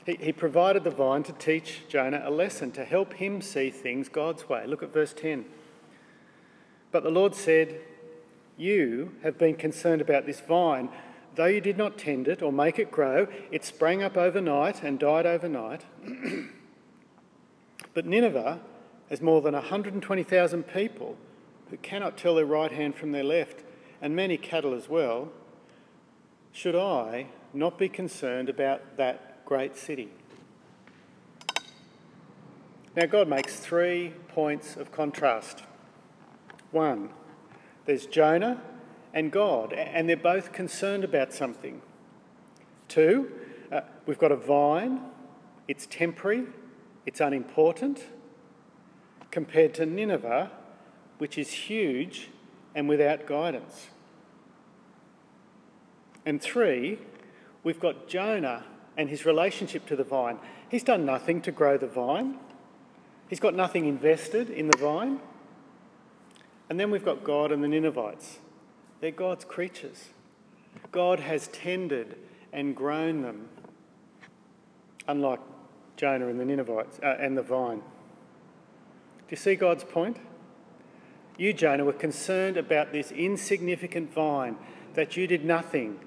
He, 0.06 0.18
he 0.20 0.32
provided 0.32 0.84
the 0.84 0.92
vine 0.92 1.24
to 1.24 1.34
teach 1.34 1.84
Jonah 1.88 2.24
a 2.24 2.32
lesson, 2.32 2.72
to 2.72 2.86
help 2.86 3.14
him 3.14 3.42
see 3.42 3.70
things 3.70 4.10
God's 4.10 4.48
way. 4.48 4.66
Look 4.66 4.82
at 4.82 4.94
verse 4.94 5.14
10. 5.14 5.46
But 6.92 7.04
the 7.04 7.12
Lord 7.12 7.36
said, 7.36 7.82
You 8.58 9.16
have 9.24 9.38
been 9.38 9.56
concerned 9.56 10.02
about 10.02 10.26
this 10.26 10.40
vine. 10.40 10.90
Though 11.36 11.46
you 11.46 11.62
did 11.62 11.78
not 11.78 12.00
tend 12.00 12.28
it 12.28 12.42
or 12.42 12.52
make 12.52 12.80
it 12.80 12.90
grow, 12.90 13.28
it 13.52 13.64
sprang 13.64 14.02
up 14.02 14.18
overnight 14.18 14.82
and 14.82 14.98
died 14.98 15.28
overnight. 15.28 15.84
but 17.94 18.06
Nineveh 18.06 18.62
has 19.10 19.22
more 19.22 19.42
than 19.42 19.54
120,000 19.54 20.64
people 20.64 21.18
who 21.70 21.78
cannot 21.78 22.18
tell 22.18 22.36
their 22.36 22.46
right 22.46 22.72
hand 22.72 22.96
from 22.96 23.12
their 23.12 23.24
left, 23.24 23.64
and 24.02 24.16
many 24.16 24.38
cattle 24.38 24.74
as 24.74 24.88
well. 24.88 25.30
Should 26.52 26.76
I 26.76 27.28
not 27.54 27.78
be 27.78 27.90
concerned 27.90 28.50
about 28.50 28.98
that 28.98 29.46
great 29.46 29.76
city? 29.76 30.10
Now, 32.96 33.06
God 33.06 33.28
makes 33.28 33.60
three 33.60 34.14
points 34.30 34.76
of 34.76 34.92
contrast. 34.92 35.64
One, 36.72 37.10
there's 37.86 38.08
Jonah 38.08 38.62
and 39.14 39.32
God, 39.32 39.72
and 39.74 40.10
they're 40.10 40.18
both 40.18 40.52
concerned 40.52 41.04
about 41.04 41.32
something. 41.32 41.82
Two, 42.88 43.32
uh, 43.72 43.82
we've 44.06 44.18
got 44.18 44.32
a 44.32 44.36
vine, 44.36 45.02
it's 45.68 45.86
temporary, 45.86 46.46
it's 47.06 47.20
unimportant, 47.20 48.06
compared 49.32 49.74
to 49.76 49.86
Nineveh, 49.86 50.52
which 51.18 51.38
is 51.38 51.50
huge 51.50 52.30
and 52.76 52.88
without 52.88 53.26
guidance. 53.26 53.88
And 56.26 56.42
three, 56.42 57.00
we've 57.64 57.80
got 57.80 58.08
Jonah 58.08 58.66
and 58.98 59.10
his 59.10 59.26
relationship 59.26 59.86
to 59.88 59.96
the 59.96 60.04
vine. 60.04 60.40
He's 60.70 60.84
done 60.84 61.06
nothing 61.06 61.42
to 61.44 61.52
grow 61.52 61.78
the 61.78 61.88
vine, 61.88 62.38
he's 63.30 63.40
got 63.40 63.56
nothing 63.56 63.86
invested 63.86 64.50
in 64.50 64.68
the 64.68 64.78
vine. 64.78 65.20
And 66.70 66.78
then 66.78 66.92
we've 66.92 67.06
got 67.06 67.24
God 67.24 67.54
and 67.54 67.64
the 67.64 67.68
Ninevites. 67.70 68.40
They're 69.00 69.12
God's 69.12 69.46
creatures. 69.46 70.10
God 70.92 71.22
has 71.22 71.48
tended 71.48 72.18
and 72.52 72.76
grown 72.76 73.22
them, 73.22 73.48
unlike 75.08 75.40
Jonah 75.96 76.28
and 76.28 76.38
the 76.38 76.46
Ninevites 76.46 77.00
uh, 77.02 77.16
and 77.20 77.38
the 77.38 77.42
vine. 77.42 77.82
Do 79.28 79.32
you 79.32 79.38
see 79.38 79.56
God's 79.56 79.84
point? 79.84 80.18
You, 81.38 81.52
Jonah, 81.52 81.84
were 81.84 81.92
concerned 81.92 82.56
about 82.56 82.94
this 82.94 83.12
insignificant 83.12 84.14
vine 84.14 84.56
that 84.94 85.18
you 85.18 85.28
did 85.28 85.44
nothing 85.44 86.00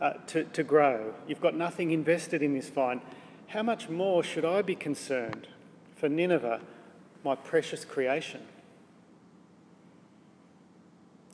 uh, 0.00 0.12
to, 0.28 0.44
to 0.44 0.62
grow. 0.62 1.12
You've 1.26 1.40
got 1.40 1.56
nothing 1.56 1.90
invested 1.90 2.40
in 2.40 2.54
this 2.54 2.68
vine. 2.68 3.00
How 3.48 3.64
much 3.64 3.88
more 3.88 4.22
should 4.22 4.44
I 4.44 4.62
be 4.62 4.76
concerned 4.76 5.48
for 5.96 6.08
Nineveh, 6.08 6.60
my 7.24 7.34
precious 7.34 7.84
creation? 7.84 8.42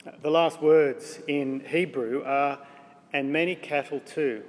Uh, 0.05 0.11
the 0.21 0.31
last 0.31 0.61
words 0.61 1.19
in 1.27 1.61
Hebrew 1.61 2.23
are, 2.25 2.59
and 3.13 3.31
many 3.31 3.55
cattle 3.55 3.99
too. 3.99 4.43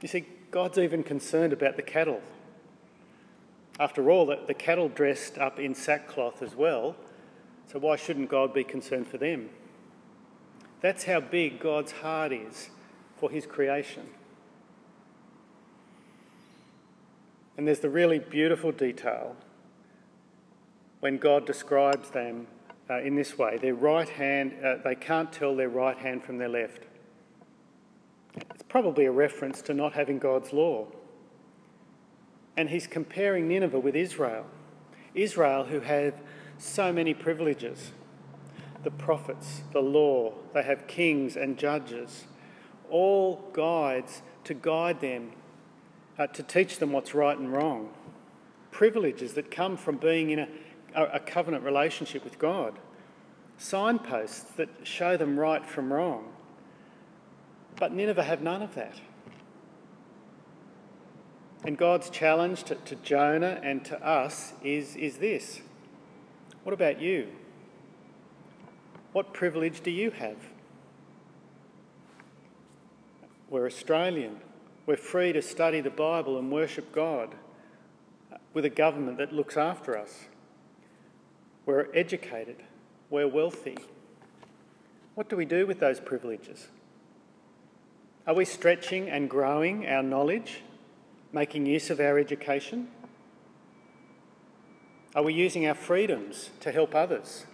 You 0.00 0.08
see, 0.08 0.24
God's 0.52 0.78
even 0.78 1.02
concerned 1.02 1.52
about 1.52 1.76
the 1.76 1.82
cattle. 1.82 2.22
After 3.80 4.10
all, 4.10 4.26
the, 4.26 4.54
cattle 4.54 4.88
dressed 4.88 5.38
up 5.38 5.58
in 5.58 5.74
sackcloth 5.74 6.42
as 6.42 6.54
well, 6.54 6.94
so 7.70 7.78
why 7.78 7.96
shouldn't 7.96 8.28
God 8.28 8.52
be 8.52 8.64
concerned 8.64 9.08
for 9.08 9.18
them? 9.18 9.48
That's 10.80 11.04
how 11.04 11.20
big 11.20 11.60
God's 11.60 11.92
heart 11.92 12.32
is 12.32 12.70
for 13.18 13.30
his 13.30 13.46
creation. 13.46 14.08
And 17.56 17.66
there's 17.66 17.80
the 17.80 17.90
really 17.90 18.18
beautiful 18.18 18.72
detail 18.72 19.36
when 21.00 21.18
God 21.18 21.46
describes 21.46 22.10
them 22.10 22.46
uh, 22.88 23.00
in 23.00 23.16
this 23.16 23.36
way 23.38 23.58
their 23.58 23.74
right 23.74 24.08
hand, 24.08 24.54
uh, 24.64 24.76
they 24.84 24.94
can't 24.94 25.32
tell 25.32 25.56
their 25.56 25.68
right 25.68 25.96
hand 25.96 26.22
from 26.22 26.38
their 26.38 26.48
left. 26.48 26.84
It's 28.36 28.62
probably 28.68 29.06
a 29.06 29.12
reference 29.12 29.62
to 29.62 29.74
not 29.74 29.92
having 29.92 30.18
God's 30.18 30.52
law. 30.52 30.86
And 32.56 32.68
he's 32.68 32.86
comparing 32.86 33.48
Nineveh 33.48 33.80
with 33.80 33.96
Israel. 33.96 34.46
Israel, 35.14 35.64
who 35.64 35.80
have 35.80 36.14
so 36.58 36.92
many 36.92 37.14
privileges 37.14 37.92
the 38.82 38.90
prophets, 38.90 39.62
the 39.72 39.80
law, 39.80 40.32
they 40.54 40.62
have 40.62 40.86
kings 40.86 41.36
and 41.36 41.56
judges, 41.56 42.24
all 42.90 43.48
guides 43.52 44.22
to 44.44 44.54
guide 44.54 45.00
them, 45.00 45.32
uh, 46.18 46.26
to 46.26 46.42
teach 46.42 46.78
them 46.78 46.92
what's 46.92 47.14
right 47.14 47.38
and 47.38 47.52
wrong. 47.52 47.90
Privileges 48.70 49.34
that 49.34 49.50
come 49.50 49.76
from 49.76 49.98
being 49.98 50.30
in 50.30 50.40
a, 50.40 50.48
a 50.94 51.20
covenant 51.20 51.64
relationship 51.64 52.24
with 52.24 52.38
God. 52.38 52.78
Signposts 53.56 54.50
that 54.56 54.68
show 54.82 55.16
them 55.16 55.38
right 55.38 55.64
from 55.64 55.92
wrong. 55.92 56.32
But 57.76 57.92
Nineveh 57.92 58.24
have 58.24 58.42
none 58.42 58.62
of 58.62 58.74
that. 58.74 58.96
And 61.64 61.78
God's 61.78 62.10
challenge 62.10 62.64
to, 62.64 62.74
to, 62.74 62.96
Jonah 62.96 63.60
and 63.62 63.84
to 63.84 64.04
us 64.04 64.52
is, 64.64 64.96
is 64.96 65.18
this 65.18 65.60
What 66.64 66.72
about 66.72 67.00
you? 67.00 67.28
What 69.12 69.32
privilege 69.32 69.82
do 69.82 69.90
you 69.90 70.10
have? 70.10 70.38
We're 73.50 73.66
Australian. 73.66 74.38
We're 74.86 74.96
free 74.96 75.32
to 75.34 75.42
study 75.42 75.80
the 75.80 75.90
Bible 75.90 76.38
and 76.38 76.50
worship 76.50 76.92
God 76.92 77.34
with 78.54 78.64
a 78.64 78.70
government 78.70 79.18
that 79.18 79.32
looks 79.32 79.56
after 79.56 79.96
us. 79.96 80.24
We're 81.66 81.88
educated. 81.94 82.56
We're 83.10 83.28
wealthy. 83.28 83.78
What 85.14 85.28
do 85.28 85.36
we 85.36 85.44
do 85.44 85.66
with 85.66 85.78
those 85.78 86.00
privileges? 86.00 86.68
Are 88.26 88.34
we 88.34 88.44
stretching 88.44 89.08
and 89.08 89.28
growing 89.28 89.86
our 89.86 90.02
knowledge, 90.02 90.62
making 91.32 91.66
use 91.66 91.90
of 91.90 91.98
our 91.98 92.18
education? 92.18 92.88
Are 95.14 95.22
we 95.22 95.34
using 95.34 95.66
our 95.66 95.74
freedoms 95.74 96.50
to 96.60 96.72
help 96.72 96.94
others, 96.94 97.46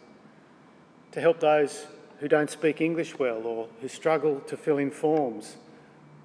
to 1.12 1.20
help 1.20 1.40
those 1.40 1.86
who 2.20 2.28
don't 2.28 2.50
speak 2.50 2.80
English 2.80 3.18
well 3.18 3.42
or 3.44 3.68
who 3.80 3.88
struggle 3.88 4.40
to 4.40 4.56
fill 4.56 4.78
in 4.78 4.90
forms 4.90 5.56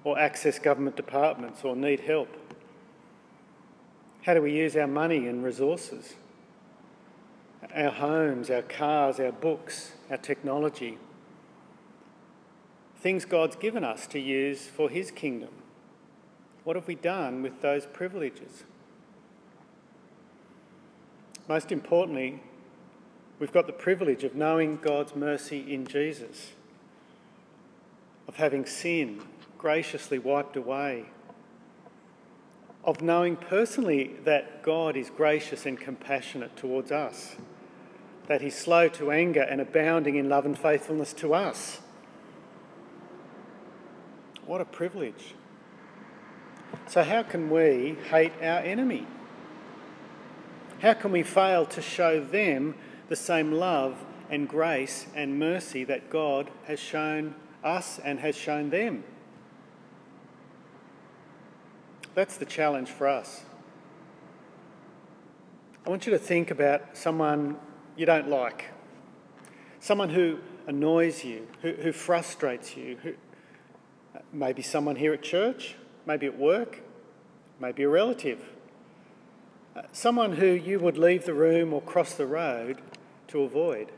or 0.02 0.18
access 0.18 0.58
government 0.58 0.96
departments 0.96 1.64
or 1.64 1.74
need 1.76 2.00
help? 2.00 2.28
How 4.22 4.34
do 4.34 4.42
we 4.42 4.52
use 4.52 4.76
our 4.76 4.86
money 4.86 5.28
and 5.28 5.44
resources? 5.44 6.14
Our 7.74 7.90
homes, 7.90 8.50
our 8.50 8.62
cars, 8.62 9.18
our 9.18 9.32
books, 9.32 9.92
our 10.10 10.16
technology, 10.16 10.98
things 12.96 13.24
God's 13.24 13.56
given 13.56 13.84
us 13.84 14.06
to 14.08 14.20
use 14.20 14.66
for 14.66 14.88
His 14.88 15.10
kingdom. 15.10 15.50
What 16.64 16.76
have 16.76 16.86
we 16.86 16.94
done 16.94 17.42
with 17.42 17.60
those 17.60 17.86
privileges? 17.86 18.64
Most 21.46 21.70
importantly, 21.70 22.42
we've 23.38 23.52
got 23.52 23.66
the 23.66 23.72
privilege 23.72 24.24
of 24.24 24.34
knowing 24.34 24.78
God's 24.78 25.14
mercy 25.14 25.72
in 25.72 25.86
Jesus, 25.86 26.52
of 28.26 28.36
having 28.36 28.64
sin 28.64 29.22
graciously 29.58 30.18
wiped 30.18 30.56
away, 30.56 31.04
of 32.82 33.02
knowing 33.02 33.36
personally 33.36 34.16
that 34.24 34.62
God 34.62 34.96
is 34.96 35.10
gracious 35.10 35.66
and 35.66 35.78
compassionate 35.78 36.56
towards 36.56 36.90
us, 36.90 37.36
that 38.26 38.40
He's 38.40 38.56
slow 38.56 38.88
to 38.88 39.10
anger 39.10 39.42
and 39.42 39.60
abounding 39.60 40.16
in 40.16 40.30
love 40.30 40.46
and 40.46 40.58
faithfulness 40.58 41.12
to 41.14 41.34
us 41.34 41.80
what 44.46 44.60
a 44.60 44.64
privilege. 44.64 45.34
So, 46.86 47.02
how 47.02 47.22
can 47.22 47.50
we 47.50 47.96
hate 48.10 48.32
our 48.40 48.60
enemy? 48.60 49.06
How 50.80 50.94
can 50.94 51.12
we 51.12 51.22
fail 51.22 51.64
to 51.66 51.80
show 51.80 52.22
them 52.22 52.74
the 53.08 53.16
same 53.16 53.52
love 53.52 54.04
and 54.30 54.48
grace 54.48 55.06
and 55.14 55.38
mercy 55.38 55.84
that 55.84 56.10
God 56.10 56.50
has 56.66 56.78
shown 56.78 57.34
us 57.62 57.98
and 57.98 58.20
has 58.20 58.36
shown 58.36 58.70
them? 58.70 59.04
That's 62.14 62.36
the 62.36 62.44
challenge 62.44 62.90
for 62.90 63.08
us. 63.08 63.42
I 65.86 65.90
want 65.90 66.06
you 66.06 66.12
to 66.12 66.18
think 66.18 66.50
about 66.50 66.96
someone 66.96 67.56
you 67.96 68.06
don't 68.06 68.28
like, 68.28 68.66
someone 69.80 70.10
who 70.10 70.38
annoys 70.66 71.24
you, 71.24 71.46
who, 71.62 71.72
who 71.72 71.92
frustrates 71.92 72.76
you, 72.76 72.98
who, 73.02 73.14
Maybe 74.32 74.62
someone 74.62 74.96
here 74.96 75.12
at 75.12 75.22
church, 75.22 75.76
maybe 76.06 76.26
at 76.26 76.38
work, 76.38 76.80
maybe 77.60 77.82
a 77.82 77.88
relative. 77.88 78.42
Uh, 79.76 79.82
someone 79.92 80.36
who 80.36 80.46
you 80.46 80.78
would 80.78 80.96
leave 80.96 81.24
the 81.24 81.34
room 81.34 81.72
or 81.72 81.82
cross 81.82 82.14
the 82.14 82.26
road 82.26 82.80
to 83.28 83.42
avoid. 83.42 83.90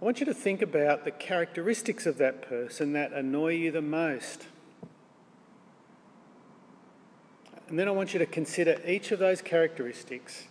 I 0.00 0.04
want 0.04 0.20
you 0.20 0.26
to 0.26 0.34
think 0.34 0.62
about 0.62 1.04
the 1.04 1.10
characteristics 1.10 2.06
of 2.06 2.18
that 2.18 2.42
person 2.42 2.92
that 2.92 3.12
annoy 3.12 3.54
you 3.54 3.70
the 3.70 3.82
most. 3.82 4.46
And 7.68 7.78
then 7.78 7.88
I 7.88 7.90
want 7.92 8.12
you 8.12 8.18
to 8.18 8.26
consider 8.26 8.80
each 8.86 9.10
of 9.10 9.18
those 9.18 9.40
characteristics 9.40 10.44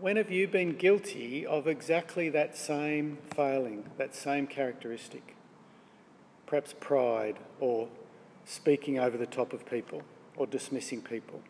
when 0.00 0.16
have 0.16 0.30
you 0.30 0.46
been 0.46 0.76
guilty 0.76 1.44
of 1.44 1.66
exactly 1.66 2.28
that 2.28 2.56
same 2.56 3.18
failing, 3.34 3.84
that 3.96 4.14
same 4.14 4.46
characteristic? 4.46 5.34
Perhaps 6.48 6.74
pride 6.80 7.36
or 7.60 7.88
speaking 8.46 8.98
over 8.98 9.18
the 9.18 9.26
top 9.26 9.52
of 9.52 9.66
people 9.66 10.02
or 10.34 10.46
dismissing 10.46 11.02
people 11.02 11.42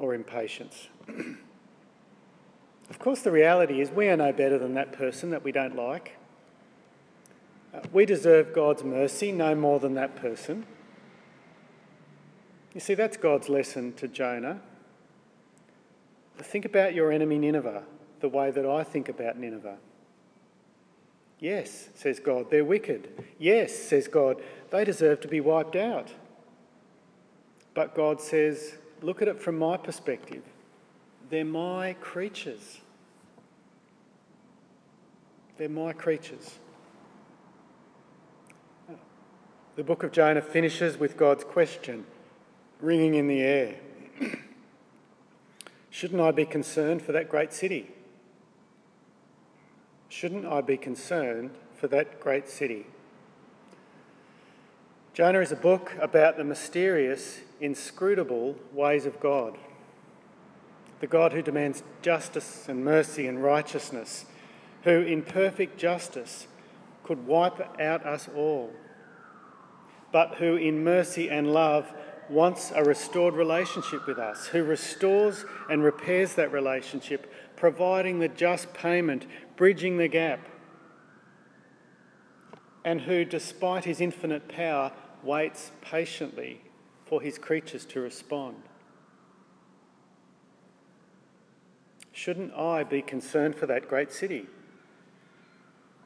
or 0.00 0.14
impatience. 0.14 0.88
of 2.90 2.98
course, 2.98 3.22
the 3.22 3.30
reality 3.30 3.80
is 3.80 3.90
we 3.90 4.08
are 4.08 4.16
no 4.16 4.32
better 4.32 4.58
than 4.58 4.74
that 4.74 4.90
person 4.90 5.30
that 5.30 5.44
we 5.44 5.52
don't 5.52 5.76
like. 5.76 6.16
Uh, 7.72 7.80
we 7.92 8.04
deserve 8.04 8.52
God's 8.52 8.82
mercy 8.82 9.30
no 9.30 9.54
more 9.54 9.78
than 9.78 9.94
that 9.94 10.16
person. 10.16 10.66
You 12.74 12.80
see, 12.80 12.94
that's 12.94 13.16
God's 13.16 13.48
lesson 13.48 13.92
to 13.94 14.08
Jonah. 14.08 14.60
Think 16.38 16.64
about 16.64 16.94
your 16.94 17.12
enemy 17.12 17.38
Nineveh 17.38 17.84
the 18.20 18.28
way 18.28 18.50
that 18.50 18.66
I 18.66 18.82
think 18.82 19.08
about 19.08 19.38
Nineveh. 19.38 19.76
Yes, 21.40 21.88
says 21.94 22.18
God, 22.18 22.50
they're 22.50 22.64
wicked. 22.64 23.08
Yes, 23.38 23.74
says 23.74 24.08
God, 24.08 24.42
they 24.70 24.84
deserve 24.84 25.20
to 25.20 25.28
be 25.28 25.40
wiped 25.40 25.76
out. 25.76 26.12
But 27.74 27.94
God 27.94 28.20
says, 28.20 28.76
look 29.02 29.22
at 29.22 29.28
it 29.28 29.40
from 29.40 29.58
my 29.58 29.76
perspective. 29.76 30.42
They're 31.30 31.44
my 31.44 31.94
creatures. 32.00 32.80
They're 35.58 35.68
my 35.68 35.92
creatures. 35.92 36.58
The 39.76 39.84
book 39.84 40.02
of 40.02 40.10
Jonah 40.10 40.42
finishes 40.42 40.98
with 40.98 41.16
God's 41.16 41.44
question 41.44 42.04
ringing 42.80 43.14
in 43.14 43.28
the 43.28 43.42
air. 43.42 43.76
Shouldn't 45.90 46.20
I 46.20 46.32
be 46.32 46.44
concerned 46.44 47.02
for 47.02 47.12
that 47.12 47.28
great 47.28 47.52
city? 47.52 47.90
Shouldn't 50.18 50.46
I 50.46 50.62
be 50.62 50.76
concerned 50.76 51.52
for 51.76 51.86
that 51.86 52.18
great 52.18 52.48
city? 52.48 52.86
Jonah 55.14 55.38
is 55.38 55.52
a 55.52 55.56
book 55.56 55.94
about 56.00 56.36
the 56.36 56.42
mysterious, 56.42 57.38
inscrutable 57.60 58.56
ways 58.72 59.06
of 59.06 59.20
God. 59.20 59.56
The 60.98 61.06
God 61.06 61.34
who 61.34 61.40
demands 61.40 61.84
justice 62.02 62.68
and 62.68 62.84
mercy 62.84 63.28
and 63.28 63.40
righteousness, 63.40 64.24
who 64.82 65.02
in 65.02 65.22
perfect 65.22 65.78
justice 65.78 66.48
could 67.04 67.24
wipe 67.24 67.80
out 67.80 68.04
us 68.04 68.28
all, 68.34 68.72
but 70.10 70.34
who 70.38 70.56
in 70.56 70.82
mercy 70.82 71.30
and 71.30 71.52
love 71.52 71.92
wants 72.28 72.72
a 72.74 72.82
restored 72.82 73.34
relationship 73.34 74.04
with 74.08 74.18
us, 74.18 74.48
who 74.48 74.64
restores 74.64 75.44
and 75.70 75.84
repairs 75.84 76.34
that 76.34 76.50
relationship, 76.50 77.32
providing 77.54 78.18
the 78.18 78.28
just 78.28 78.74
payment, 78.74 79.24
bridging 79.58 79.98
the 79.98 80.08
gap, 80.08 80.40
and 82.84 83.02
who, 83.02 83.24
despite 83.24 83.84
his 83.84 84.00
infinite 84.00 84.48
power, 84.48 84.92
waits 85.22 85.72
patiently 85.82 86.62
for 87.04 87.20
his 87.20 87.38
creatures 87.38 87.84
to 87.84 88.00
respond. 88.00 88.54
Shouldn't 92.12 92.54
I 92.54 92.84
be 92.84 93.02
concerned 93.02 93.56
for 93.56 93.66
that 93.66 93.88
great 93.88 94.12
city? 94.12 94.46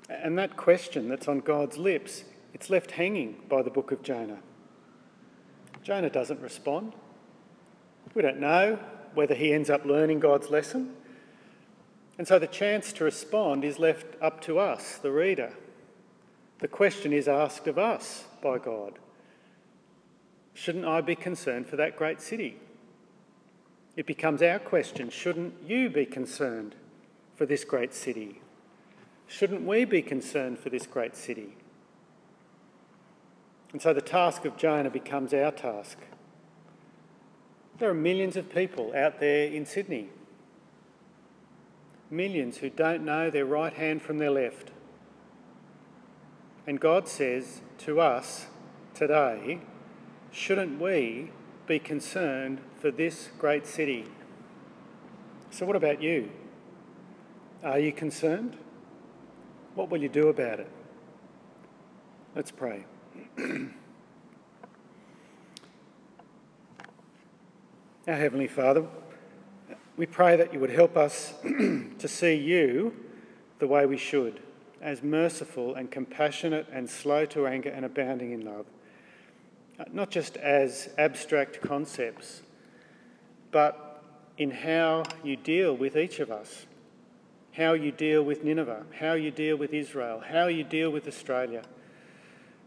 And 0.08 0.36
that 0.38 0.56
question 0.56 1.08
that's 1.08 1.28
on 1.28 1.40
God's 1.40 1.76
lips, 1.76 2.24
it's 2.54 2.70
left 2.70 2.92
hanging 2.92 3.36
by 3.48 3.62
the 3.62 3.70
book 3.70 3.92
of 3.92 4.02
Jonah. 4.02 4.38
Jonah 5.82 6.10
doesn't 6.10 6.40
respond. 6.40 6.94
We 8.14 8.22
don't 8.22 8.40
know 8.40 8.78
whether 9.14 9.34
he 9.34 9.52
ends 9.52 9.68
up 9.68 9.84
learning 9.84 10.20
God's 10.20 10.48
lesson, 10.48 10.94
And 12.18 12.28
so 12.28 12.38
the 12.38 12.46
chance 12.46 12.92
to 12.94 13.04
respond 13.04 13.64
is 13.64 13.78
left 13.78 14.16
up 14.20 14.40
to 14.42 14.58
us, 14.58 14.98
the 14.98 15.12
reader. 15.12 15.52
The 16.58 16.68
question 16.68 17.12
is 17.12 17.26
asked 17.26 17.66
of 17.66 17.78
us 17.78 18.24
by 18.42 18.58
God 18.58 18.98
Shouldn't 20.54 20.84
I 20.84 21.00
be 21.00 21.16
concerned 21.16 21.66
for 21.66 21.76
that 21.76 21.96
great 21.96 22.20
city? 22.20 22.58
It 23.96 24.06
becomes 24.06 24.42
our 24.42 24.58
question 24.58 25.10
shouldn't 25.10 25.54
you 25.66 25.90
be 25.90 26.06
concerned 26.06 26.74
for 27.36 27.46
this 27.46 27.64
great 27.64 27.94
city? 27.94 28.40
Shouldn't 29.26 29.62
we 29.62 29.84
be 29.84 30.02
concerned 30.02 30.58
for 30.58 30.70
this 30.70 30.86
great 30.86 31.16
city? 31.16 31.56
And 33.72 33.80
so 33.80 33.94
the 33.94 34.02
task 34.02 34.44
of 34.44 34.56
Jonah 34.56 34.90
becomes 34.90 35.32
our 35.32 35.50
task. 35.50 35.98
There 37.78 37.88
are 37.88 37.94
millions 37.94 38.36
of 38.36 38.50
people 38.54 38.92
out 38.94 39.18
there 39.18 39.46
in 39.46 39.64
Sydney, 39.64 40.10
millions 42.12 42.58
who 42.58 42.70
don't 42.70 43.04
know 43.04 43.30
their 43.30 43.46
right 43.46 43.72
hand 43.72 44.02
from 44.02 44.18
their 44.18 44.30
left. 44.30 44.70
And 46.66 46.78
God 46.78 47.08
says 47.08 47.62
to 47.78 48.00
us 48.00 48.46
today, 48.94 49.60
shouldn't 50.30 50.80
we 50.80 51.30
be 51.66 51.78
concerned 51.78 52.60
for 52.78 52.90
this 52.90 53.30
great 53.38 53.66
city? 53.66 54.04
So, 55.50 55.66
what 55.66 55.74
about 55.74 56.02
you? 56.02 56.30
Are 57.64 57.78
you 57.78 57.92
concerned? 57.92 58.56
What 59.74 59.90
will 59.90 60.02
you 60.02 60.08
do 60.08 60.28
about 60.28 60.60
it? 60.60 60.70
Let's 62.34 62.50
pray. 62.50 62.84
Our 63.38 63.70
Heavenly 68.16 68.48
Father, 68.48 68.86
we 69.96 70.06
pray 70.06 70.36
that 70.36 70.52
you 70.52 70.60
would 70.60 70.70
help 70.70 70.96
us 70.96 71.34
to 71.42 72.08
see 72.08 72.34
you 72.34 72.94
the 73.58 73.66
way 73.66 73.84
we 73.86 73.96
should, 73.96 74.40
as 74.80 75.02
merciful 75.02 75.74
and 75.74 75.90
compassionate 75.90 76.66
and 76.72 76.88
slow 76.88 77.26
to 77.26 77.46
anger 77.46 77.68
and 77.68 77.84
abounding 77.84 78.32
in 78.32 78.44
love. 78.44 78.66
Uh, 79.78 79.84
not 79.92 80.10
just 80.10 80.36
as 80.38 80.88
abstract 80.98 81.60
concepts, 81.60 82.42
but 83.50 84.02
in 84.38 84.50
how 84.50 85.02
you 85.22 85.36
deal 85.36 85.76
with 85.76 85.96
each 85.96 86.20
of 86.20 86.30
us, 86.30 86.66
how 87.52 87.74
you 87.74 87.92
deal 87.92 88.22
with 88.22 88.42
Nineveh, 88.42 88.84
how 88.98 89.12
you 89.12 89.30
deal 89.30 89.56
with 89.56 89.74
Israel, 89.74 90.22
how 90.26 90.46
you 90.46 90.64
deal 90.64 90.90
with 90.90 91.06
Australia. 91.06 91.62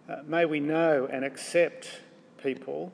Uh, 0.07 0.17
may 0.27 0.45
we 0.45 0.59
know 0.59 1.07
and 1.11 1.25
accept 1.25 2.01
people 2.41 2.91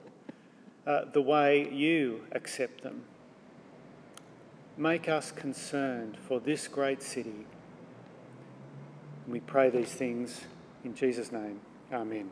uh, 0.87 1.01
the 1.11 1.21
way 1.21 1.69
you 1.71 2.23
accept 2.31 2.81
them. 2.81 3.03
Make 4.81 5.07
us 5.07 5.31
concerned 5.31 6.17
for 6.27 6.39
this 6.39 6.67
great 6.67 7.03
city. 7.03 7.45
We 9.27 9.39
pray 9.39 9.69
these 9.69 9.93
things 9.93 10.41
in 10.83 10.95
Jesus' 10.95 11.31
name. 11.31 11.59
Amen. 11.93 12.31